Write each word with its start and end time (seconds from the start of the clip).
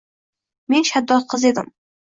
Men 0.75 0.87
shaddod 0.91 1.29
qiz 1.35 1.49
edim 1.53 1.73